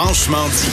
Franchement 0.00 0.46
dit. 0.50 0.70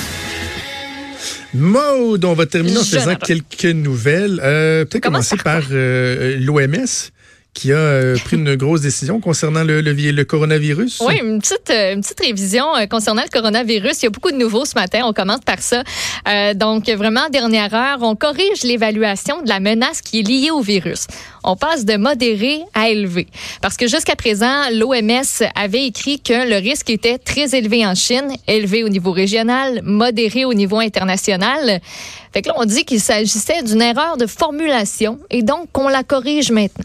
Maude, 1.56 2.24
on 2.26 2.34
va 2.34 2.46
terminer 2.46 2.78
en 2.78 2.84
faisant 2.84 3.16
quelques 3.16 3.66
nouvelles. 3.66 4.40
Euh, 4.44 4.86
Peut-être 4.86 5.02
Commence 5.02 5.30
commencer 5.30 5.44
par 5.44 5.62
par 5.62 5.70
euh, 5.72 6.38
l'OMS 6.40 7.10
qui 7.56 7.72
a 7.72 7.78
euh, 7.78 8.18
pris 8.24 8.36
une 8.36 8.56
grosse 8.56 8.82
décision 8.82 9.20
concernant 9.20 9.64
le, 9.64 9.82
le, 9.82 9.94
le 9.94 10.26
coronavirus? 10.26 11.02
Oui, 11.08 11.20
une 11.24 11.40
petite, 11.40 11.72
euh, 11.72 11.94
une 11.94 12.02
petite 12.02 12.20
révision 12.20 12.76
euh, 12.76 12.86
concernant 12.86 13.24
le 13.24 13.30
coronavirus. 13.30 14.02
Il 14.02 14.04
y 14.04 14.08
a 14.08 14.10
beaucoup 14.12 14.30
de 14.30 14.36
nouveaux 14.36 14.66
ce 14.66 14.76
matin. 14.76 15.02
On 15.06 15.14
commence 15.14 15.40
par 15.40 15.60
ça. 15.60 15.82
Euh, 16.28 16.54
donc, 16.54 16.88
vraiment, 16.90 17.30
dernière 17.32 17.74
heure, 17.74 18.00
on 18.02 18.16
corrige 18.16 18.64
l'évaluation 18.64 19.42
de 19.42 19.50
la 19.50 19.60
menace 19.60 20.02
qui 20.02 20.20
est 20.20 20.28
liée 20.28 20.52
au 20.52 20.62
virus. 20.62 21.08
On 21.46 21.56
passe 21.56 21.86
de 21.86 21.96
modéré 21.96 22.60
à 22.74 22.90
élevé. 22.90 23.28
Parce 23.62 23.78
que 23.78 23.88
jusqu'à 23.88 24.18
présent, 24.18 24.70
l'OMS 24.74 25.24
avait 25.56 25.86
écrit 25.86 26.20
que 26.20 26.50
le 26.50 26.58
risque 26.58 26.90
était 26.90 27.18
très 27.18 27.56
élevé 27.56 27.86
en 27.86 27.96
Chine, 27.96 28.36
élevé 28.48 28.84
au 28.84 28.90
niveau 28.90 29.12
régional, 29.12 29.82
modéré 29.84 30.44
au 30.44 30.54
niveau 30.54 30.80
international. 30.80 31.80
Fait 32.34 32.42
que 32.42 32.50
là, 32.50 32.56
on 32.58 32.66
dit 32.66 32.84
qu'il 32.84 33.00
s'agissait 33.00 33.64
d'une 33.64 33.82
erreur 33.82 34.18
de 34.18 34.26
formulation 34.26 35.20
et 35.30 35.42
donc 35.42 35.72
qu'on 35.72 35.88
la 35.88 36.04
corrige 36.04 36.52
maintenant. 36.52 36.84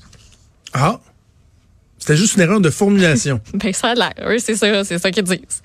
Ah, 0.72 1.00
c'était 1.98 2.16
juste 2.16 2.36
une 2.36 2.42
erreur 2.42 2.60
de 2.60 2.70
formulation. 2.70 3.40
Ben, 3.54 3.72
ça 3.72 3.88
a 3.88 3.94
l'air. 3.94 4.14
Oui, 4.26 4.40
c'est 4.40 4.56
ça, 4.56 4.84
c'est 4.84 4.98
ça 4.98 5.10
qu'ils 5.10 5.24
disent. 5.24 5.62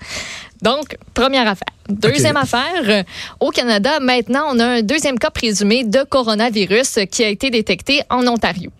Donc, 0.62 0.96
première 1.14 1.48
affaire. 1.48 1.68
Deuxième 1.88 2.36
affaire, 2.36 2.82
euh, 2.88 3.02
au 3.40 3.50
Canada, 3.50 4.00
maintenant, 4.00 4.44
on 4.52 4.58
a 4.58 4.66
un 4.66 4.82
deuxième 4.82 5.18
cas 5.18 5.30
présumé 5.30 5.84
de 5.84 6.02
coronavirus 6.02 7.00
qui 7.10 7.24
a 7.24 7.28
été 7.28 7.50
détecté 7.50 8.02
en 8.10 8.26
Ontario. 8.26 8.70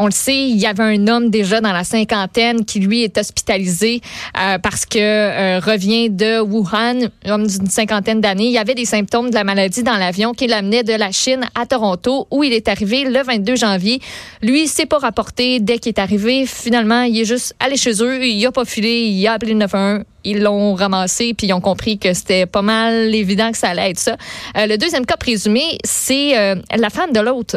On 0.00 0.06
le 0.06 0.12
sait, 0.12 0.48
il 0.48 0.56
y 0.56 0.66
avait 0.66 0.84
un 0.84 1.08
homme 1.08 1.28
déjà 1.28 1.60
dans 1.60 1.72
la 1.72 1.82
cinquantaine 1.82 2.64
qui, 2.64 2.78
lui, 2.78 3.02
est 3.02 3.18
hospitalisé 3.18 4.00
euh, 4.40 4.56
parce 4.58 4.86
que 4.86 4.98
euh, 4.98 5.58
revient 5.58 6.08
de 6.08 6.40
Wuhan, 6.40 7.08
homme 7.26 7.48
d'une 7.48 7.66
cinquantaine 7.68 8.20
d'années. 8.20 8.46
Il 8.46 8.52
y 8.52 8.58
avait 8.58 8.76
des 8.76 8.84
symptômes 8.84 9.30
de 9.30 9.34
la 9.34 9.42
maladie 9.42 9.82
dans 9.82 9.96
l'avion 9.96 10.34
qui 10.34 10.46
l'amenait 10.46 10.84
de 10.84 10.92
la 10.92 11.10
Chine 11.10 11.48
à 11.56 11.66
Toronto, 11.66 12.28
où 12.30 12.44
il 12.44 12.52
est 12.52 12.68
arrivé 12.68 13.02
le 13.04 13.20
22 13.24 13.56
janvier. 13.56 14.00
Lui, 14.40 14.68
s'est 14.68 14.86
pas 14.86 14.98
rapporté 14.98 15.58
dès 15.58 15.78
qu'il 15.78 15.90
est 15.90 15.98
arrivé. 15.98 16.46
Finalement, 16.46 17.02
il 17.02 17.18
est 17.20 17.24
juste 17.24 17.56
allé 17.58 17.76
chez 17.76 18.00
eux. 18.00 18.24
Il 18.24 18.46
a 18.46 18.52
pas 18.52 18.64
filé. 18.64 19.06
Il 19.08 19.26
a 19.26 19.32
appelé 19.32 19.52
le 19.52 19.58
911. 19.58 20.04
Ils 20.22 20.42
l'ont 20.42 20.74
ramassé, 20.74 21.34
puis 21.34 21.48
ils 21.48 21.52
ont 21.52 21.60
compris 21.60 21.98
que 21.98 22.14
c'était 22.14 22.46
pas 22.46 22.62
mal 22.62 23.12
évident 23.12 23.50
que 23.50 23.58
ça 23.58 23.70
allait 23.70 23.90
être 23.90 23.98
ça. 23.98 24.16
Euh, 24.56 24.66
le 24.66 24.78
deuxième 24.78 25.06
cas 25.06 25.16
présumé, 25.16 25.78
c'est 25.82 26.34
la 26.76 26.90
femme 26.90 27.12
de 27.12 27.20
l'autre. 27.20 27.56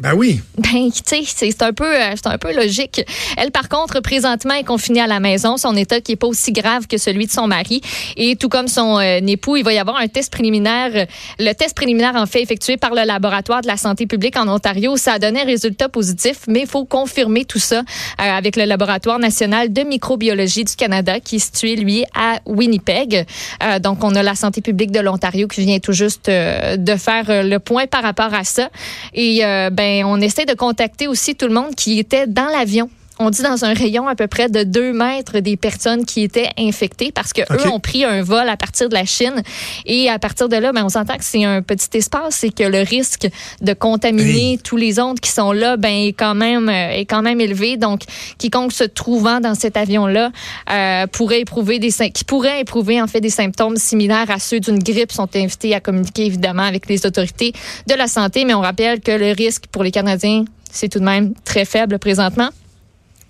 Ben 0.00 0.14
oui. 0.14 0.40
Ben, 0.56 0.90
tu 0.90 1.02
sais, 1.04 1.22
c'est 1.26 1.62
un 1.62 1.74
peu, 1.74 1.84
euh, 1.84 2.14
un 2.24 2.38
peu 2.38 2.54
logique. 2.54 3.02
Elle, 3.36 3.50
par 3.50 3.68
contre, 3.68 4.00
présentement 4.00 4.54
est 4.54 4.64
confinée 4.64 5.02
à 5.02 5.06
la 5.06 5.20
maison. 5.20 5.58
Son 5.58 5.76
état 5.76 6.00
qui 6.00 6.12
est 6.12 6.16
pas 6.16 6.26
aussi 6.26 6.52
grave 6.52 6.86
que 6.86 6.96
celui 6.96 7.26
de 7.26 7.30
son 7.30 7.46
mari. 7.46 7.82
Et 8.16 8.36
tout 8.36 8.48
comme 8.48 8.66
son 8.66 8.98
euh, 8.98 9.18
époux, 9.26 9.56
il 9.56 9.64
va 9.64 9.74
y 9.74 9.78
avoir 9.78 9.96
un 9.96 10.08
test 10.08 10.32
préliminaire. 10.32 11.06
Le 11.38 11.52
test 11.52 11.76
préliminaire, 11.76 12.14
en 12.16 12.24
fait, 12.24 12.40
effectué 12.40 12.78
par 12.78 12.94
le 12.94 13.02
laboratoire 13.04 13.60
de 13.60 13.66
la 13.66 13.76
santé 13.76 14.06
publique 14.06 14.38
en 14.38 14.48
Ontario, 14.48 14.96
ça 14.96 15.14
a 15.14 15.18
donné 15.18 15.42
un 15.42 15.44
résultat 15.44 15.90
positif, 15.90 16.40
mais 16.48 16.60
il 16.60 16.66
faut 16.66 16.86
confirmer 16.86 17.44
tout 17.44 17.58
ça 17.58 17.80
euh, 17.80 17.82
avec 18.18 18.56
le 18.56 18.64
laboratoire 18.64 19.18
national 19.18 19.70
de 19.70 19.82
microbiologie 19.82 20.64
du 20.64 20.76
Canada, 20.76 21.20
qui 21.20 21.36
est 21.36 21.40
situé, 21.40 21.76
lui, 21.76 22.04
à 22.14 22.38
Winnipeg. 22.46 23.26
Euh, 23.62 23.78
donc, 23.78 24.02
on 24.02 24.14
a 24.14 24.22
la 24.22 24.34
santé 24.34 24.62
publique 24.62 24.92
de 24.92 25.00
l'Ontario 25.00 25.46
qui 25.46 25.60
vient 25.66 25.78
tout 25.78 25.92
juste 25.92 26.30
euh, 26.30 26.78
de 26.78 26.96
faire 26.96 27.28
euh, 27.28 27.42
le 27.42 27.58
point 27.58 27.86
par 27.86 28.02
rapport 28.02 28.32
à 28.32 28.44
ça. 28.44 28.70
Et 29.12 29.44
euh, 29.44 29.68
ben, 29.90 30.04
on 30.04 30.20
essaie 30.20 30.46
de 30.46 30.54
contacter 30.54 31.08
aussi 31.08 31.34
tout 31.34 31.46
le 31.46 31.54
monde 31.54 31.74
qui 31.74 31.98
était 31.98 32.28
dans 32.28 32.46
l'avion. 32.46 32.88
On 33.22 33.28
dit 33.28 33.42
dans 33.42 33.66
un 33.66 33.74
rayon 33.74 34.08
à 34.08 34.14
peu 34.14 34.28
près 34.28 34.48
de 34.48 34.62
deux 34.62 34.94
mètres 34.94 35.40
des 35.40 35.58
personnes 35.58 36.06
qui 36.06 36.22
étaient 36.22 36.48
infectées 36.58 37.12
parce 37.12 37.34
que 37.34 37.42
eux 37.52 37.68
ont 37.70 37.78
pris 37.78 38.02
un 38.02 38.22
vol 38.22 38.48
à 38.48 38.56
partir 38.56 38.88
de 38.88 38.94
la 38.94 39.04
Chine 39.04 39.42
et 39.84 40.08
à 40.08 40.18
partir 40.18 40.48
de 40.48 40.56
là, 40.56 40.72
ben, 40.72 40.86
on 40.86 40.88
s'entend 40.88 41.18
que 41.18 41.24
c'est 41.24 41.44
un 41.44 41.60
petit 41.60 41.98
espace 41.98 42.44
et 42.44 42.50
que 42.50 42.62
le 42.62 42.78
risque 42.78 43.28
de 43.60 43.74
contaminer 43.74 44.58
tous 44.64 44.78
les 44.78 44.98
autres 44.98 45.20
qui 45.20 45.30
sont 45.30 45.52
là, 45.52 45.76
ben 45.76 45.90
est 45.90 46.14
quand 46.14 46.34
même 46.34 46.70
est 46.70 47.04
quand 47.04 47.20
même 47.20 47.42
élevé. 47.42 47.76
Donc, 47.76 48.04
quiconque 48.38 48.72
se 48.72 48.84
trouvant 48.84 49.40
dans 49.40 49.54
cet 49.54 49.76
avion-là 49.76 50.32
euh, 50.70 51.06
pourrait 51.06 51.40
éprouver 51.40 51.78
des 51.78 51.92
qui 52.10 52.24
pourrait 52.24 52.62
éprouver 52.62 53.02
en 53.02 53.06
fait 53.06 53.20
des 53.20 53.28
symptômes 53.28 53.76
similaires 53.76 54.30
à 54.30 54.38
ceux 54.38 54.60
d'une 54.60 54.78
grippe 54.78 55.12
sont 55.12 55.28
invités 55.36 55.74
à 55.74 55.80
communiquer 55.80 56.24
évidemment 56.24 56.62
avec 56.62 56.88
les 56.88 57.04
autorités 57.04 57.52
de 57.86 57.94
la 57.94 58.06
santé. 58.06 58.46
Mais 58.46 58.54
on 58.54 58.62
rappelle 58.62 59.00
que 59.00 59.12
le 59.12 59.32
risque 59.32 59.64
pour 59.70 59.84
les 59.84 59.90
Canadiens 59.90 60.46
c'est 60.72 60.88
tout 60.88 61.00
de 61.00 61.04
même 61.04 61.34
très 61.44 61.64
faible 61.64 61.98
présentement. 61.98 62.48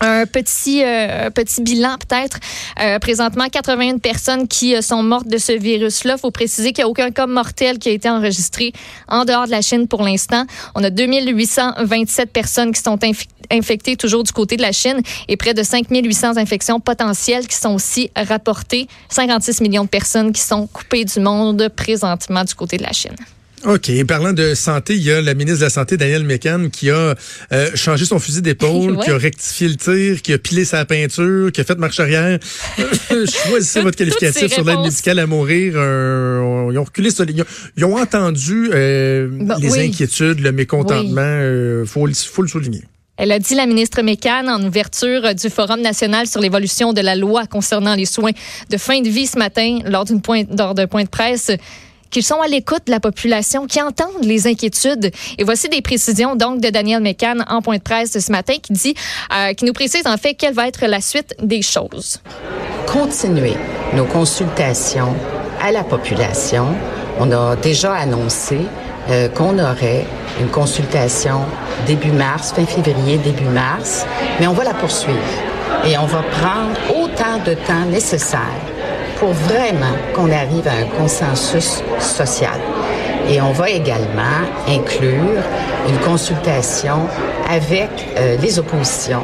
Un 0.02 0.24
petit, 0.24 0.82
euh, 0.82 1.28
petit 1.28 1.60
bilan 1.60 1.96
peut-être. 1.98 2.38
Euh, 2.80 2.98
présentement, 2.98 3.48
81 3.50 3.98
personnes 3.98 4.48
qui 4.48 4.74
euh, 4.74 4.80
sont 4.80 5.02
mortes 5.02 5.28
de 5.28 5.36
ce 5.36 5.52
virus-là. 5.52 6.16
faut 6.16 6.30
préciser 6.30 6.72
qu'il 6.72 6.84
n'y 6.84 6.88
a 6.88 6.88
aucun 6.88 7.10
cas 7.10 7.26
mortel 7.26 7.78
qui 7.78 7.90
a 7.90 7.92
été 7.92 8.08
enregistré 8.08 8.72
en 9.08 9.26
dehors 9.26 9.44
de 9.44 9.50
la 9.50 9.60
Chine 9.60 9.88
pour 9.88 10.02
l'instant. 10.02 10.46
On 10.74 10.82
a 10.82 10.88
2827 10.88 12.32
personnes 12.32 12.72
qui 12.72 12.80
sont 12.80 12.98
infectées 13.50 13.96
toujours 13.96 14.22
du 14.22 14.32
côté 14.32 14.56
de 14.56 14.62
la 14.62 14.72
Chine 14.72 15.02
et 15.28 15.36
près 15.36 15.52
de 15.52 15.62
5800 15.62 16.38
infections 16.38 16.80
potentielles 16.80 17.46
qui 17.46 17.56
sont 17.56 17.74
aussi 17.74 18.10
rapportées. 18.16 18.88
56 19.10 19.60
millions 19.60 19.84
de 19.84 19.90
personnes 19.90 20.32
qui 20.32 20.40
sont 20.40 20.66
coupées 20.66 21.04
du 21.04 21.20
monde 21.20 21.68
présentement 21.76 22.44
du 22.44 22.54
côté 22.54 22.78
de 22.78 22.84
la 22.84 22.92
Chine. 22.92 23.16
OK. 23.66 23.90
Et 23.90 24.04
parlant 24.06 24.32
de 24.32 24.54
santé, 24.54 24.94
il 24.94 25.02
y 25.02 25.10
a 25.12 25.20
la 25.20 25.34
ministre 25.34 25.58
de 25.60 25.64
la 25.64 25.70
Santé, 25.70 25.96
Danielle 25.98 26.24
Mécan, 26.24 26.68
qui 26.72 26.88
a 26.90 27.14
euh, 27.52 27.70
changé 27.74 28.06
son 28.06 28.18
fusil 28.18 28.40
d'épaule, 28.40 28.92
Ouais. 28.96 29.04
qui 29.04 29.10
a 29.10 29.18
rectifié 29.18 29.68
le 29.68 29.76
tir, 29.76 30.22
qui 30.22 30.32
a 30.32 30.38
pilé 30.38 30.64
sa 30.64 30.84
peinture, 30.86 31.52
qui 31.52 31.60
a 31.60 31.64
fait 31.64 31.76
marche 31.78 32.00
arrière. 32.00 32.38
Choisissez 33.08 33.80
votre 33.82 33.96
qualificatif 33.98 34.52
sur 34.52 34.64
l'aide 34.64 34.78
médicale 34.80 35.18
à 35.18 35.26
mourir. 35.26 35.74
Euh, 35.76 36.68
ils 36.72 36.78
ont 36.78 36.84
reculé 36.84 37.10
sur 37.10 37.24
les- 37.24 37.34
Ils 37.34 37.42
ont, 37.42 37.46
ils 37.76 37.84
ont 37.84 37.96
entendu 37.98 38.70
euh, 38.72 39.28
Bah, 39.30 39.56
les 39.60 39.70
oui. 39.72 39.86
inquiétudes, 39.88 40.40
le 40.40 40.52
mécontentement. 40.52 41.20
euh, 41.20 41.84
faut, 41.84 42.06
le- 42.06 42.14
faut 42.14 42.42
le 42.42 42.48
souligner. 42.48 42.82
Elle 43.18 43.32
a 43.32 43.38
dit, 43.38 43.54
la 43.54 43.66
ministre 43.66 44.00
Mécan, 44.00 44.48
en 44.48 44.64
ouverture 44.66 45.34
du 45.34 45.50
Forum 45.50 45.82
national 45.82 46.26
sur 46.26 46.40
l'évolution 46.40 46.94
de 46.94 47.02
la 47.02 47.14
loi 47.14 47.46
concernant 47.46 47.94
les 47.94 48.06
soins 48.06 48.30
de 48.70 48.76
fin 48.78 49.02
de 49.02 49.08
vie 49.10 49.26
ce 49.26 49.36
matin, 49.38 49.80
lors 49.84 50.06
d'une 50.06 50.22
point, 50.22 50.44
lors 50.56 50.74
d'un 50.74 50.86
point 50.86 51.04
de 51.04 51.08
presse, 51.10 51.50
qu'ils 52.10 52.24
sont 52.24 52.40
à 52.40 52.48
l'écoute 52.48 52.86
de 52.86 52.90
la 52.90 53.00
population, 53.00 53.66
qui 53.66 53.80
entendent 53.80 54.22
les 54.22 54.46
inquiétudes. 54.46 55.10
Et 55.38 55.44
voici 55.44 55.68
des 55.68 55.82
précisions 55.82 56.36
donc 56.36 56.60
de 56.60 56.70
Daniel 56.70 57.00
Mécan 57.02 57.36
en 57.48 57.62
point 57.62 57.76
de 57.76 57.82
presse 57.82 58.18
ce 58.18 58.32
matin 58.32 58.54
qui 58.62 58.72
dit, 58.72 58.94
euh, 59.34 59.52
qui 59.54 59.64
nous 59.64 59.72
précise 59.72 60.06
en 60.06 60.16
fait 60.16 60.34
quelle 60.34 60.54
va 60.54 60.68
être 60.68 60.86
la 60.86 61.00
suite 61.00 61.34
des 61.42 61.62
choses. 61.62 62.20
continuer 62.86 63.54
nos 63.94 64.04
consultations 64.04 65.14
à 65.60 65.70
la 65.70 65.84
population. 65.84 66.66
On 67.18 67.30
a 67.30 67.54
déjà 67.56 67.94
annoncé 67.94 68.58
euh, 69.10 69.28
qu'on 69.28 69.58
aurait 69.58 70.04
une 70.40 70.48
consultation 70.48 71.40
début 71.86 72.12
mars, 72.12 72.52
fin 72.52 72.66
février, 72.66 73.18
début 73.18 73.44
mars, 73.44 74.06
mais 74.38 74.46
on 74.46 74.52
va 74.52 74.64
la 74.64 74.74
poursuivre 74.74 75.18
et 75.84 75.96
on 75.98 76.06
va 76.06 76.22
prendre 76.22 77.02
autant 77.02 77.38
de 77.44 77.54
temps 77.54 77.86
nécessaire 77.90 78.69
pour 79.20 79.32
vraiment 79.32 79.94
qu'on 80.14 80.32
arrive 80.32 80.66
à 80.66 80.72
un 80.72 80.86
consensus 80.98 81.82
social. 82.00 82.58
Et 83.28 83.40
on 83.40 83.52
va 83.52 83.70
également 83.70 84.40
inclure 84.66 85.42
une 85.88 85.98
consultation 85.98 87.06
avec 87.48 87.90
euh, 88.16 88.36
les 88.38 88.58
oppositions 88.58 89.22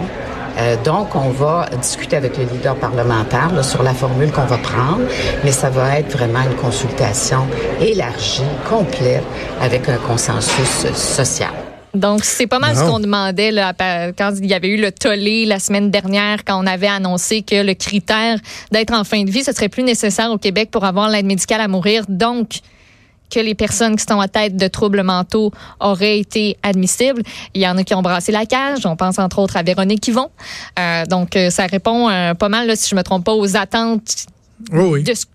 euh, 0.59 0.77
donc, 0.83 1.15
on 1.15 1.31
va 1.31 1.67
discuter 1.81 2.17
avec 2.17 2.39
le 2.39 2.45
leader 2.45 2.77
parlementaire 2.77 3.51
sur 3.63 3.83
la 3.83 3.93
formule 3.93 4.33
qu'on 4.33 4.47
va 4.47 4.59
prendre, 4.59 5.03
mais 5.45 5.53
ça 5.53 5.69
va 5.69 5.99
être 5.99 6.17
vraiment 6.17 6.41
une 6.41 6.57
consultation 6.57 7.47
élargie, 7.81 8.43
complète, 8.69 9.23
avec 9.61 9.89
un 9.89 9.99
consensus 9.99 10.87
social. 10.95 11.66
Donc, 12.01 12.25
c'est 12.25 12.47
pas 12.47 12.59
mal 12.59 12.75
Non. 12.75 12.81
ce 12.81 12.91
qu'on 12.91 13.01
demandait 13.01 13.51
là, 13.51 13.73
quand 14.17 14.33
il 14.39 14.47
y 14.47 14.55
avait 14.55 14.69
eu 14.69 14.81
le 14.81 14.93
tollé 14.93 15.47
la 15.47 15.59
semaine 15.59 15.91
dernière, 15.91 16.45
quand 16.45 16.63
on 16.63 16.67
avait 16.67 16.87
annoncé 16.87 17.43
que 17.43 17.63
le 17.63 17.75
critère 17.75 18.39
d'être 18.71 18.93
en 18.93 19.05
fin 19.05 19.23
de 19.25 19.31
vie, 19.31 19.43
ce 19.45 19.53
serait 19.53 19.69
plus 19.69 19.83
nécessaire 19.83 20.31
au 20.31 20.39
Québec 20.39 20.71
pour 20.71 20.85
avoir 20.85 21.09
l'aide 21.09 21.27
médicale 21.27 21.61
à 21.61 21.69
mourir. 21.69 22.05
Donc, 22.09 22.61
que 23.31 23.41
les 23.41 23.55
personnes 23.55 23.97
qui 23.97 24.05
sont 24.09 24.21
à 24.21 24.29
tête 24.29 24.57
de 24.57 24.69
troubles 24.69 25.03
mentaux 25.03 25.51
auraient 25.81 26.19
été 26.19 26.57
admissibles. 26.63 27.23
Il 27.55 27.61
y 27.63 27.69
en 27.69 27.77
a 27.77 27.83
qui 27.83 27.95
ont 27.95 28.03
brassé 28.03 28.33
la 28.33 28.47
cage. 28.47 28.87
On 28.87 28.97
pense 28.97 29.19
entre 29.19 29.39
autres 29.39 29.57
à 29.57 29.63
Véronique 29.63 30.07
Yvon. 30.09 30.31
Euh, 30.79 31.05
donc, 31.07 31.37
euh, 31.37 31.51
ça 31.51 31.67
répond 31.67 32.09
euh, 32.09 32.35
pas 32.35 32.49
mal, 32.49 32.67
là, 32.67 32.77
si 32.77 32.89
je 32.89 32.95
me 32.95 33.03
trompe 33.03 33.25
pas, 33.25 33.35
aux 33.35 33.57
attentes 33.57 34.27
Oui, 34.73 34.85
oui. 34.85 35.03
de 35.03 35.13
ce, 35.15 35.27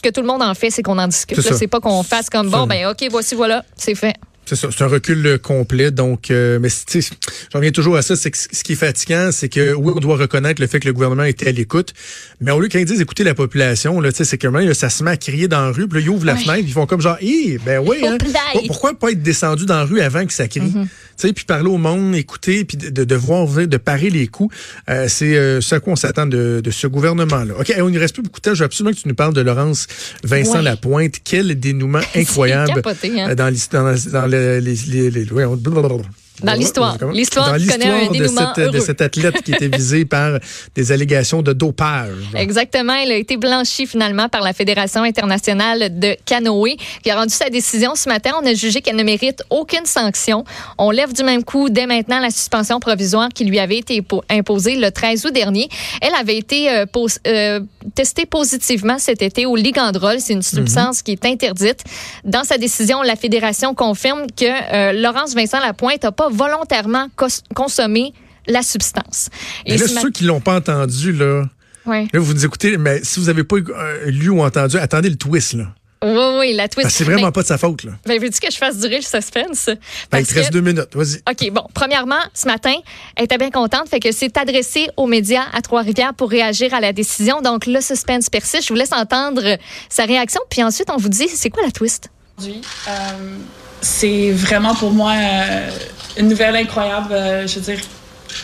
que 0.00 0.10
tout 0.10 0.20
le 0.20 0.26
monde 0.26 0.42
en 0.42 0.54
fait, 0.54 0.70
c'est 0.70 0.82
qu'on 0.82 0.98
en 0.98 1.08
discute. 1.08 1.40
C'est 1.40 1.66
pas 1.66 1.80
qu'on 1.80 2.02
fasse 2.02 2.30
comme 2.30 2.50
bon, 2.50 2.66
ben 2.66 2.86
ok, 2.88 3.06
voici, 3.10 3.34
voilà, 3.34 3.64
c'est 3.76 3.94
fait. 3.94 4.14
C'est 4.46 4.56
ça, 4.56 4.68
c'est 4.70 4.84
un 4.84 4.88
recul 4.88 5.26
euh, 5.26 5.38
complet. 5.38 5.90
Donc, 5.90 6.30
euh, 6.30 6.58
mais 6.60 6.68
tu 6.68 7.02
sais, 7.02 7.10
j'en 7.52 7.58
reviens 7.58 7.72
toujours 7.72 7.96
à 7.96 8.02
ça. 8.02 8.16
C'est 8.16 8.30
que 8.30 8.38
ce 8.38 8.62
qui 8.64 8.72
est 8.72 8.76
fatigant, 8.76 9.30
c'est 9.32 9.48
que 9.48 9.74
oui, 9.74 9.92
on 9.96 10.00
doit 10.00 10.16
reconnaître 10.16 10.60
le 10.60 10.68
fait 10.68 10.80
que 10.80 10.86
le 10.86 10.92
gouvernement 10.92 11.24
était 11.24 11.48
à 11.48 11.52
l'écoute, 11.52 11.92
mais 12.40 12.52
au 12.52 12.60
lieu 12.60 12.68
qu'ils 12.68 12.84
disent 12.84 13.00
écouter 13.00 13.24
la 13.24 13.34
population, 13.34 14.00
là, 14.00 14.12
tu 14.12 14.18
sais, 14.18 14.24
c'est 14.24 14.38
que 14.38 14.46
là, 14.46 14.74
ça 14.74 14.88
se 14.88 15.02
met 15.02 15.10
à 15.10 15.16
crier 15.16 15.48
dans 15.48 15.62
la 15.62 15.72
rue, 15.72 15.88
puis 15.88 15.98
là, 16.00 16.04
ils 16.06 16.08
ouvrent 16.10 16.24
la 16.24 16.34
Ouais. 16.34 16.40
fenêtre, 16.40 16.64
ils 16.66 16.72
font 16.72 16.86
comme 16.86 17.00
genre, 17.00 17.18
Hi, 17.20 17.58
ben 17.64 17.82
oui, 17.84 17.96
hein, 18.06 18.18
pourquoi 18.66 18.94
pas 18.94 19.10
être 19.10 19.22
descendu 19.22 19.66
dans 19.66 19.76
la 19.76 19.84
rue 19.84 20.00
avant 20.00 20.24
que 20.24 20.32
ça 20.32 20.48
crie? 20.48 20.60
Tu 20.72 21.28
sais, 21.28 21.32
puis 21.32 21.44
parler 21.44 21.68
au 21.68 21.78
monde, 21.78 22.14
écouter, 22.14 22.64
puis 22.64 22.76
de, 22.76 23.04
de 23.04 23.14
voir 23.14 23.46
de 23.46 23.76
parer 23.78 24.10
les 24.10 24.26
coups. 24.26 24.54
Euh, 24.90 25.06
c'est 25.08 25.36
euh, 25.36 25.60
ce 25.62 25.74
à 25.76 25.80
quoi 25.80 25.94
on 25.94 25.96
s'attend 25.96 26.26
de, 26.26 26.60
de, 26.62 26.70
ce 26.70 26.86
gouvernement-là. 26.86 27.54
OK, 27.58 27.72
on 27.78 27.88
ne 27.88 27.98
reste 27.98 28.14
plus 28.14 28.22
beaucoup 28.22 28.40
de 28.40 28.42
temps. 28.42 28.54
Je 28.54 28.58
veux 28.60 28.66
absolument 28.66 28.94
que 28.94 29.00
tu 29.00 29.08
nous 29.08 29.14
parles 29.14 29.32
de 29.32 29.40
Laurence 29.40 29.86
Vincent 30.24 30.60
Lapointe. 30.60 31.14
Quel 31.24 31.58
dénouement 31.58 32.00
incroyable 32.14 32.74
capoté, 32.74 33.20
hein? 33.20 33.34
dans, 33.34 33.50
dans, 33.72 33.94
dans 34.12 34.26
les, 34.36 34.60
les, 34.60 35.10
les, 35.10 35.24
les 35.24 36.25
dans 36.42 36.54
l'histoire. 36.54 36.96
L'histoire 37.12 37.52
connaît 37.52 38.06
un 38.06 38.10
dénouement 38.10 38.52
de, 38.56 38.62
cette, 38.62 38.72
de 38.72 38.80
cet 38.80 39.00
athlète 39.00 39.42
qui 39.42 39.52
était 39.52 39.68
visé 39.68 40.04
par 40.04 40.38
des 40.74 40.92
allégations 40.92 41.42
de 41.42 41.52
dopage. 41.52 42.14
Exactement. 42.34 42.94
Il 42.94 43.10
a 43.10 43.16
été 43.16 43.36
blanchi 43.36 43.86
finalement 43.86 44.28
par 44.28 44.42
la 44.42 44.52
Fédération 44.52 45.02
internationale 45.02 45.98
de 45.98 46.16
canoë 46.24 46.76
qui 47.02 47.10
a 47.10 47.16
rendu 47.16 47.32
sa 47.32 47.48
décision 47.48 47.94
ce 47.94 48.08
matin. 48.08 48.32
On 48.42 48.46
a 48.46 48.54
jugé 48.54 48.80
qu'elle 48.80 48.96
ne 48.96 49.02
mérite 49.02 49.42
aucune 49.50 49.86
sanction. 49.86 50.44
On 50.78 50.90
lève 50.90 51.12
du 51.12 51.22
même 51.24 51.44
coup 51.44 51.68
dès 51.70 51.86
maintenant 51.86 52.20
la 52.20 52.30
suspension 52.30 52.80
provisoire 52.80 53.28
qui 53.30 53.44
lui 53.44 53.58
avait 53.58 53.78
été 53.78 54.02
imposée 54.30 54.76
le 54.76 54.90
13 54.90 55.26
août 55.26 55.32
dernier. 55.32 55.68
Elle 56.00 56.14
avait 56.14 56.36
été 56.36 56.70
euh, 56.70 56.84
euh, 57.26 57.60
testée 57.94 58.26
positivement 58.26 58.98
cet 58.98 59.22
été 59.22 59.46
au 59.46 59.56
ligandrol. 59.56 60.16
C'est 60.18 60.32
une 60.32 60.42
substance 60.42 61.02
qui 61.02 61.12
est 61.12 61.24
interdite. 61.24 61.84
Dans 62.24 62.44
sa 62.44 62.58
décision, 62.58 63.02
la 63.02 63.16
Fédération 63.16 63.74
confirme 63.74 64.26
que 64.36 64.44
euh, 64.44 64.92
Laurence 64.92 65.34
Vincent 65.34 65.60
Lapointe 65.60 66.02
n'a 66.02 66.12
pas 66.12 66.25
volontairement 66.30 67.08
consommer 67.54 68.12
la 68.46 68.62
substance. 68.62 69.28
Et 69.64 69.76
là, 69.76 69.86
ceux 69.86 70.10
qui 70.10 70.24
l'ont 70.24 70.40
pas 70.40 70.56
entendu, 70.56 71.12
là, 71.12 71.44
ouais. 71.86 72.06
là, 72.12 72.20
vous 72.20 72.34
nous 72.34 72.44
écoutez, 72.44 72.76
mais 72.76 73.00
si 73.02 73.20
vous 73.20 73.26
n'avez 73.26 73.44
pas 73.44 73.56
euh, 73.56 74.06
lu 74.06 74.28
ou 74.28 74.42
entendu, 74.42 74.78
attendez 74.78 75.10
le 75.10 75.16
twist, 75.16 75.54
là. 75.54 75.66
Oui, 76.04 76.38
oui, 76.38 76.52
la 76.52 76.68
twist. 76.68 76.90
C'est 76.90 77.04
vraiment 77.04 77.32
pas 77.32 77.42
de 77.42 77.46
sa 77.46 77.56
faute, 77.56 77.82
là. 77.84 77.92
Ben, 78.04 78.20
veux-tu 78.20 78.38
que 78.38 78.52
je 78.52 78.56
fasse 78.58 78.78
durer 78.78 78.96
le 78.96 79.02
suspense? 79.02 79.70
Ben, 80.12 80.18
il 80.18 80.26
te 80.26 80.34
reste 80.34 80.52
deux 80.52 80.60
minutes, 80.60 80.94
vas-y. 80.94 81.16
OK, 81.28 81.50
bon. 81.50 81.66
Premièrement, 81.72 82.20
ce 82.34 82.46
matin, 82.46 82.74
elle 83.16 83.24
était 83.24 83.38
bien 83.38 83.50
contente, 83.50 83.88
fait 83.88 83.98
que 83.98 84.12
c'est 84.12 84.36
adressé 84.36 84.88
aux 84.96 85.06
médias 85.06 85.44
à 85.52 85.62
Trois-Rivières 85.62 86.12
pour 86.12 86.30
réagir 86.30 86.74
à 86.74 86.80
la 86.80 86.92
décision. 86.92 87.40
Donc, 87.40 87.66
le 87.66 87.80
suspense 87.80 88.28
persiste. 88.28 88.64
Je 88.64 88.68
vous 88.68 88.78
laisse 88.78 88.92
entendre 88.92 89.56
sa 89.88 90.04
réaction, 90.04 90.42
puis 90.50 90.62
ensuite, 90.62 90.90
on 90.90 90.98
vous 90.98 91.08
dit, 91.08 91.28
c'est 91.28 91.50
quoi 91.50 91.62
la 91.64 91.72
twist? 91.72 92.10
Aujourd'hui, 92.38 92.60
euh, 92.88 93.38
c'est 93.80 94.30
vraiment 94.32 94.74
pour 94.74 94.92
moi 94.92 95.12
euh, 95.12 95.70
une 96.18 96.28
nouvelle 96.28 96.56
incroyable. 96.56 97.12
Euh, 97.12 97.46
je 97.46 97.56
veux 97.56 97.74
dire, 97.74 97.84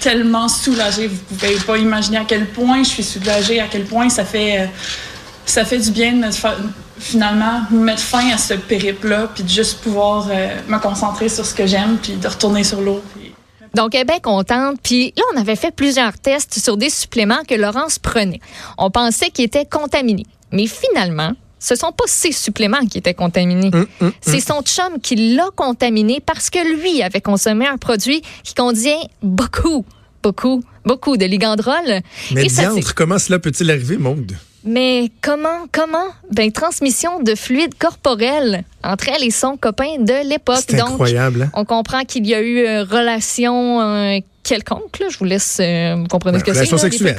tellement 0.01 0.49
soulagée. 0.49 1.09
Vous 1.09 1.37
pouvez 1.37 1.57
pas 1.57 1.79
imaginer 1.79 2.19
à 2.19 2.25
quel 2.27 2.47
point 2.47 2.83
je 2.83 2.89
suis 2.89 3.03
soulagée, 3.03 3.61
à 3.61 3.67
quel 3.67 3.85
point 3.85 4.09
ça 4.09 4.25
fait, 4.25 4.69
euh, 5.57 5.79
du 5.79 5.91
bien 5.91 6.13
de 6.15 6.29
finalement 6.99 7.63
mettre 7.71 8.03
fin 8.03 8.31
à 8.33 8.39
ce 8.39 8.55
périple-là, 8.55 9.29
puis 9.35 9.43
de 9.43 9.49
juste 9.49 9.81
pouvoir 9.81 10.29
me 10.69 10.79
concentrer 10.79 11.29
sur 11.29 11.45
ce 11.45 11.53
que 11.53 11.67
j'aime, 11.67 11.99
puis 12.01 12.13
de 12.13 12.29
retourner 12.29 12.63
sur 12.63 12.81
l'eau. 12.81 13.03
Donc, 13.75 13.95
elle 13.95 14.03
est 14.03 14.05
bien 14.05 14.21
contente. 14.21 14.79
Puis 14.83 15.13
là, 15.17 15.25
on 15.35 15.41
avait 15.41 15.57
fait 15.57 15.71
plusieurs 15.75 16.19
tests 16.19 16.59
sur 16.59 16.77
des 16.77 16.91
suppléments 16.91 17.43
que 17.49 17.55
Laurence 17.55 17.99
prenait. 17.99 18.41
On 18.79 18.91
pensait 18.91 19.31
qu'ils 19.31 19.47
étaient 19.47 19.65
contaminés. 19.65 20.27
Mais 20.53 20.67
finalement, 20.67 21.33
ce 21.63 21.77
sont 21.77 21.93
pas 21.93 22.05
ses 22.07 22.33
suppléments 22.33 22.85
qui 22.91 22.99
étaient 22.99 23.15
contaminés. 23.15 23.71
Hum, 23.73 23.87
hum, 24.01 24.09
hum. 24.09 24.13
C'est 24.21 24.41
son 24.41 24.63
chum 24.63 25.01
qui 25.01 25.35
l'a 25.35 25.49
contaminé 25.55 26.21
parce 26.21 26.51
que 26.51 26.59
lui 26.59 27.03
avait 27.03 27.21
consommé 27.21 27.67
un 27.67 27.77
produit 27.77 28.21
qui 28.43 28.55
contient 28.55 29.01
beaucoup, 29.23 29.87
beaucoup, 30.25 30.65
beaucoup 30.85 31.17
de 31.17 31.25
ligandrol. 31.25 32.01
Mais 32.33 32.47
diantre, 32.47 32.95
comment 32.95 33.19
cela 33.19 33.39
peut-il 33.39 33.71
arriver, 33.71 33.97
Maude? 33.97 34.37
Mais 34.65 35.11
comment, 35.21 35.67
comment? 35.73 36.07
Ben, 36.33 36.51
transmission 36.51 37.21
de 37.21 37.35
fluide 37.35 37.75
corporel 37.79 38.65
entre 38.83 39.09
elle 39.09 39.25
et 39.25 39.31
son 39.31 39.57
copain 39.57 39.99
de 39.99 40.29
l'époque. 40.29 40.65
C'est 40.69 40.81
incroyable. 40.81 41.43
Hein? 41.43 41.51
On 41.55 41.65
comprend 41.65 42.03
qu'il 42.05 42.27
y 42.27 42.35
a 42.35 42.41
eu 42.41 42.65
une 42.65 42.83
relation 42.83 43.81
euh, 43.81 44.19
quelconque. 44.43 44.99
Là. 45.01 45.07
Je 45.11 45.19
vous 45.19 45.25
laisse 45.25 45.59
euh, 45.61 46.05
comprendre 46.07 46.39
ce 46.39 46.45
que 46.45 46.53
c'est. 46.53 46.61
Relation 46.61 46.79
sexuelle. 46.79 47.17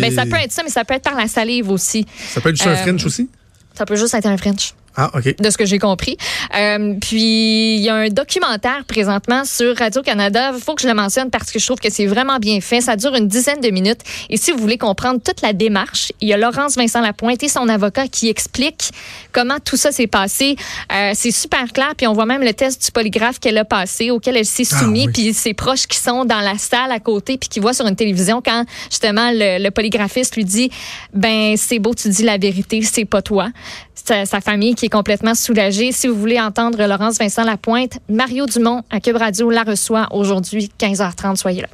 Mais 0.00 0.10
ça 0.10 0.26
peut 0.26 0.36
être 0.36 0.52
ça, 0.52 0.62
mais 0.64 0.70
ça 0.70 0.84
peut 0.84 0.94
être 0.94 1.02
par 1.02 1.16
la 1.16 1.28
salive 1.28 1.70
aussi. 1.70 2.06
Ça 2.28 2.40
peut 2.40 2.50
être 2.50 2.56
du 2.56 2.68
euh, 2.68 2.76
French 2.76 3.04
aussi? 3.04 3.28
Ça 3.76 3.84
peut 3.84 3.96
juste 3.96 4.14
être 4.14 4.26
un 4.26 4.36
French. 4.36 4.74
Ah, 4.96 5.10
OK. 5.14 5.36
De 5.38 5.50
ce 5.50 5.58
que 5.58 5.66
j'ai 5.66 5.78
compris. 5.78 6.16
Euh, 6.56 6.94
puis, 7.00 7.76
il 7.76 7.82
y 7.82 7.90
a 7.90 7.94
un 7.94 8.08
documentaire 8.08 8.84
présentement 8.86 9.44
sur 9.44 9.76
Radio-Canada. 9.76 10.52
Il 10.54 10.62
faut 10.62 10.74
que 10.74 10.82
je 10.82 10.88
le 10.88 10.94
mentionne 10.94 11.30
parce 11.30 11.50
que 11.50 11.58
je 11.58 11.66
trouve 11.66 11.78
que 11.78 11.90
c'est 11.90 12.06
vraiment 12.06 12.38
bien 12.38 12.60
fait. 12.62 12.80
Ça 12.80 12.96
dure 12.96 13.14
une 13.14 13.28
dizaine 13.28 13.60
de 13.60 13.68
minutes. 13.68 14.00
Et 14.30 14.38
si 14.38 14.52
vous 14.52 14.58
voulez 14.58 14.78
comprendre 14.78 15.20
toute 15.22 15.42
la 15.42 15.52
démarche, 15.52 16.12
il 16.22 16.28
y 16.28 16.32
a 16.32 16.38
Laurence 16.38 16.76
Vincent 16.76 17.02
Lapointe 17.02 17.42
et 17.42 17.48
son 17.48 17.68
avocat 17.68 18.08
qui 18.08 18.28
explique 18.28 18.90
comment 19.32 19.58
tout 19.62 19.76
ça 19.76 19.92
s'est 19.92 20.06
passé. 20.06 20.56
Euh, 20.92 21.12
c'est 21.14 21.30
super 21.30 21.72
clair. 21.74 21.92
Puis, 21.94 22.06
on 22.06 22.14
voit 22.14 22.26
même 22.26 22.42
le 22.42 22.54
test 22.54 22.82
du 22.82 22.90
polygraphe 22.90 23.38
qu'elle 23.38 23.58
a 23.58 23.66
passé, 23.66 24.10
auquel 24.10 24.38
elle 24.38 24.46
s'est 24.46 24.66
ah, 24.72 24.78
soumise. 24.78 25.08
Puis, 25.12 25.34
ses 25.34 25.52
proches 25.52 25.86
qui 25.86 25.98
sont 25.98 26.24
dans 26.24 26.40
la 26.40 26.56
salle 26.56 26.90
à 26.90 27.00
côté, 27.00 27.36
puis 27.36 27.50
qui 27.50 27.60
voient 27.60 27.74
sur 27.74 27.86
une 27.86 27.96
télévision 27.96 28.40
quand, 28.42 28.64
justement, 28.90 29.30
le, 29.30 29.62
le 29.62 29.70
polygraphiste 29.70 30.36
lui 30.36 30.44
dit, 30.44 30.70
ben, 31.12 31.54
c'est 31.58 31.78
beau, 31.78 31.94
tu 31.94 32.08
dis 32.08 32.22
la 32.22 32.38
vérité, 32.38 32.80
c'est 32.80 33.04
pas 33.04 33.20
toi 33.20 33.50
sa, 34.06 34.40
famille 34.40 34.74
qui 34.74 34.85
complètement 34.88 35.34
soulagée. 35.34 35.92
Si 35.92 36.08
vous 36.08 36.14
voulez 36.14 36.40
entendre 36.40 36.84
Laurence 36.86 37.18
Vincent 37.18 37.44
Lapointe, 37.44 37.98
Mario 38.08 38.46
Dumont 38.46 38.82
à 38.90 39.00
Cube 39.00 39.16
Radio 39.16 39.50
la 39.50 39.62
reçoit 39.62 40.08
aujourd'hui 40.12 40.70
15h30. 40.78 41.36
Soyez 41.36 41.62
là. 41.62 41.68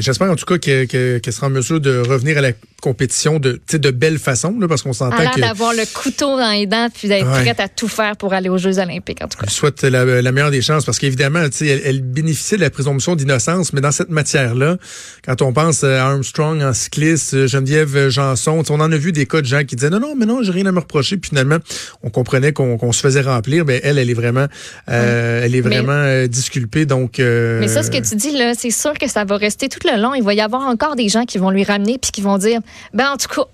J'espère 0.00 0.30
en 0.30 0.34
tout 0.34 0.44
cas 0.44 0.58
qu'elle 0.58 1.32
sera 1.32 1.46
en 1.46 1.50
mesure 1.50 1.80
de 1.80 1.98
revenir 1.98 2.38
à 2.38 2.40
la 2.40 2.52
compétition 2.80 3.38
de, 3.38 3.60
de 3.72 3.90
belle 3.90 4.18
façon, 4.18 4.58
là, 4.58 4.68
parce 4.68 4.82
qu'on 4.82 4.92
s'entend 4.92 5.16
que... 5.30 5.40
d'avoir 5.40 5.72
le 5.72 5.84
couteau 5.92 6.36
dans 6.36 6.50
les 6.50 6.66
dents 6.66 6.88
puis 6.92 7.08
d'être 7.08 7.30
prête 7.30 7.60
à 7.60 7.68
tout 7.68 7.88
faire 7.88 8.16
pour 8.16 8.32
aller 8.32 8.48
aux 8.48 8.58
Jeux 8.58 8.78
olympiques, 8.78 9.22
en 9.22 9.28
tout 9.28 9.38
cas. 9.38 9.46
Je 9.48 9.54
souhaite 9.54 9.82
la, 9.82 10.32
meilleure 10.32 10.50
des 10.50 10.62
chances, 10.62 10.84
parce 10.84 10.98
qu'évidemment, 10.98 11.40
elle, 11.60 11.82
elle 11.84 12.02
bénéficie 12.02 12.56
de 12.56 12.60
la 12.60 12.70
présomption 12.70 13.16
d'innocence, 13.16 13.72
mais 13.72 13.80
dans 13.80 13.92
cette 13.92 14.10
matière-là, 14.10 14.76
quand 15.24 15.42
on 15.42 15.52
pense 15.52 15.84
à 15.84 16.06
Armstrong 16.06 16.62
en 16.62 16.72
cycliste, 16.72 17.46
Geneviève 17.46 18.08
Janson, 18.08 18.62
on 18.68 18.80
en 18.80 18.90
a 18.90 18.96
vu 18.96 19.12
des 19.12 19.26
cas 19.26 19.40
de 19.40 19.46
gens 19.46 19.64
qui 19.64 19.76
disaient 19.76 19.90
non, 19.90 20.00
non, 20.00 20.14
mais 20.16 20.26
non, 20.26 20.42
j'ai 20.42 20.52
rien 20.52 20.66
à 20.66 20.72
me 20.72 20.80
reprocher, 20.80 21.16
puis 21.16 21.30
finalement, 21.30 21.58
on 22.02 22.10
comprenait 22.10 22.52
qu'on 22.52 22.92
se 22.92 23.00
faisait 23.00 23.20
remplir, 23.20 23.64
mais 23.64 23.80
elle, 23.84 23.98
elle 23.98 24.10
est 24.10 24.14
vraiment, 24.14 24.46
euh, 24.88 25.44
elle 25.44 25.54
est 25.54 25.60
vraiment 25.60 25.92
euh, 25.92 26.26
disculpée, 26.26 26.86
donc... 26.86 27.20
Euh, 27.20 27.60
mais 27.60 27.68
ça, 27.68 27.82
ce 27.82 27.90
que 27.90 27.98
tu 27.98 28.16
dis, 28.16 28.36
là, 28.36 28.54
c'est 28.56 28.70
sûr 28.70 28.94
que 28.94 29.08
ça 29.08 29.24
va 29.24 29.36
rester 29.36 29.68
tout 29.68 29.80
le 29.84 30.00
long. 30.00 30.14
Il 30.14 30.22
va 30.22 30.34
y 30.34 30.40
avoir 30.40 30.62
encore 30.62 30.96
des 30.96 31.08
gens 31.08 31.24
qui 31.24 31.38
vont 31.38 31.50
lui 31.50 31.64
ramener 31.64 31.98
puis 31.98 32.10
qui 32.10 32.20
vont 32.20 32.38
dire 32.38 32.60
ben, 32.94 33.12
en 33.12 33.16
tout 33.16 33.28
cas, 33.28 33.48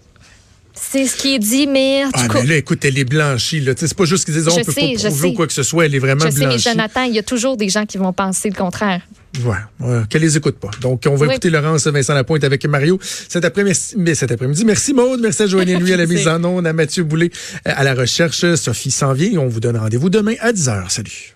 c'est 0.74 1.06
ce 1.06 1.16
qui 1.16 1.34
est 1.34 1.38
dit, 1.38 1.66
mais 1.66 2.04
en 2.04 2.10
tout 2.10 2.20
ah, 2.22 2.28
cas. 2.28 2.40
Mais 2.42 2.46
là, 2.46 2.56
écoute, 2.56 2.84
elle 2.84 2.98
est 2.98 3.04
blanchie. 3.04 3.60
Là. 3.60 3.72
C'est 3.76 3.94
pas 3.94 4.04
juste 4.04 4.24
qu'ils 4.24 4.34
disent, 4.34 4.48
on 4.48 4.56
peut 4.56 4.72
pas 4.72 5.08
prouver 5.08 5.28
ou 5.28 5.32
quoi 5.32 5.46
que 5.46 5.52
ce 5.52 5.62
soit. 5.62 5.86
Elle 5.86 5.94
est 5.94 5.98
vraiment 5.98 6.26
je 6.26 6.34
blanchie. 6.34 6.60
Sais, 6.60 6.70
mais 6.70 6.74
Jonathan, 6.74 7.02
il 7.04 7.14
y 7.14 7.18
a 7.18 7.22
toujours 7.22 7.56
des 7.56 7.68
gens 7.68 7.86
qui 7.86 7.98
vont 7.98 8.12
penser 8.12 8.50
le 8.50 8.54
contraire. 8.54 9.00
Ouais, 9.44 10.02
qu'elle 10.08 10.22
les 10.22 10.36
écoute 10.36 10.58
pas. 10.58 10.70
Donc, 10.80 11.04
on 11.06 11.14
va 11.14 11.26
écouter 11.26 11.50
Laurence 11.50 11.86
Vincent 11.86 12.14
Lapointe 12.14 12.44
avec 12.44 12.64
Mario 12.66 12.98
cet 13.02 13.44
après-midi. 13.44 13.94
Cet 14.14 14.32
après-midi. 14.32 14.64
Merci 14.64 14.94
Maude, 14.94 15.20
merci 15.20 15.42
à 15.42 15.46
Joanne 15.46 15.74
lui 15.78 15.92
à 15.92 15.96
la 15.96 16.06
mise 16.06 16.26
en 16.26 16.42
onde, 16.44 16.66
à 16.66 16.72
Mathieu 16.72 17.04
Boulay 17.04 17.30
à 17.64 17.84
la 17.84 17.94
recherche. 17.94 18.54
Sophie 18.54 18.90
s'en 18.90 19.12
vient 19.12 19.38
on 19.38 19.48
vous 19.48 19.60
donne 19.60 19.76
rendez-vous 19.76 20.10
demain 20.10 20.34
à 20.40 20.52
10h. 20.52 20.88
Salut. 20.88 21.35